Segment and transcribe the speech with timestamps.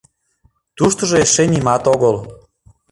[0.77, 2.15] —Туштыжо эше нимат огыл.